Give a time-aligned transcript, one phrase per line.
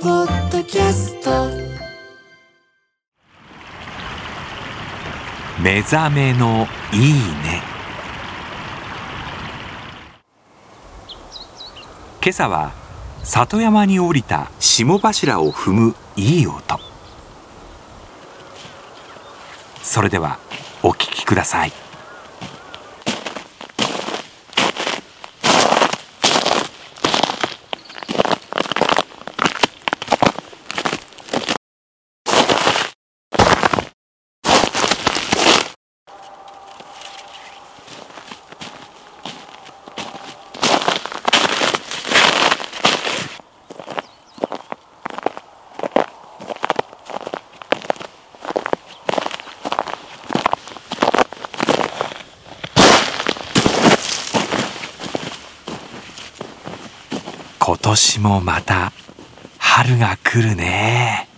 [0.00, 1.30] ポッドキャスト。
[5.62, 7.62] 目覚めのいいね。
[12.22, 12.72] 今朝は
[13.24, 16.80] 里山に降りた霜柱を踏むいい音。
[19.82, 20.38] それでは
[20.82, 21.72] お聞きください。
[57.70, 58.92] 今年もまた
[59.56, 61.29] 春が来るね。